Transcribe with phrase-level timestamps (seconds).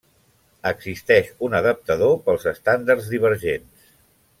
[0.69, 3.91] Existeix un adaptador pels estàndards divergents.